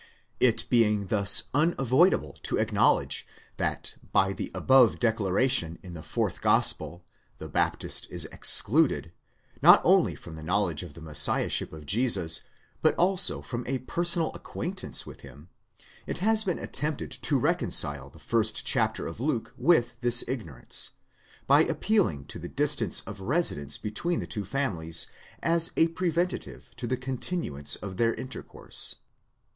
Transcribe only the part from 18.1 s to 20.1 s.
first chapter of Luke with